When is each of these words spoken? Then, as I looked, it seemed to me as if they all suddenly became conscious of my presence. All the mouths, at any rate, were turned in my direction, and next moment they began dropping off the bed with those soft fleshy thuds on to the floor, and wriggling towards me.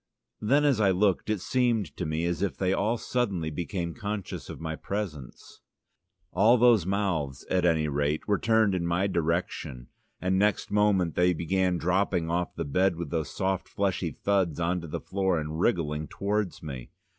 Then, 0.41 0.65
as 0.65 0.81
I 0.81 0.89
looked, 0.89 1.29
it 1.29 1.41
seemed 1.41 1.95
to 1.95 2.07
me 2.07 2.25
as 2.25 2.41
if 2.41 2.57
they 2.57 2.73
all 2.73 2.97
suddenly 2.97 3.51
became 3.51 3.93
conscious 3.93 4.49
of 4.49 4.59
my 4.59 4.75
presence. 4.75 5.61
All 6.31 6.57
the 6.57 6.83
mouths, 6.87 7.45
at 7.51 7.65
any 7.65 7.87
rate, 7.87 8.27
were 8.27 8.39
turned 8.39 8.73
in 8.73 8.83
my 8.87 9.05
direction, 9.05 9.89
and 10.19 10.39
next 10.39 10.71
moment 10.71 11.13
they 11.13 11.33
began 11.33 11.77
dropping 11.77 12.31
off 12.31 12.55
the 12.55 12.65
bed 12.65 12.95
with 12.95 13.11
those 13.11 13.29
soft 13.29 13.69
fleshy 13.69 14.09
thuds 14.09 14.59
on 14.59 14.81
to 14.81 14.87
the 14.87 14.99
floor, 14.99 15.39
and 15.39 15.59
wriggling 15.59 16.07
towards 16.07 16.63
me. 16.63 16.89